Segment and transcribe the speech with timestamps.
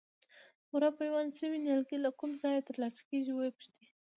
[0.69, 3.85] غوره پیوند شوي نیالګي له کوم ځایه ترلاسه کېږي وپوښتئ.